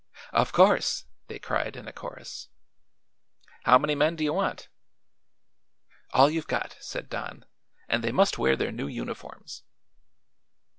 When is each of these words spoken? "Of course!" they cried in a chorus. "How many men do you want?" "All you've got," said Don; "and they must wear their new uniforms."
"Of 0.33 0.51
course!" 0.51 1.05
they 1.27 1.37
cried 1.37 1.75
in 1.75 1.87
a 1.87 1.93
chorus. 1.93 2.49
"How 3.65 3.77
many 3.77 3.93
men 3.93 4.15
do 4.15 4.23
you 4.23 4.33
want?" 4.33 4.67
"All 6.11 6.27
you've 6.27 6.47
got," 6.47 6.75
said 6.79 7.07
Don; 7.07 7.45
"and 7.87 8.03
they 8.03 8.11
must 8.11 8.39
wear 8.39 8.55
their 8.55 8.71
new 8.71 8.87
uniforms." 8.87 9.61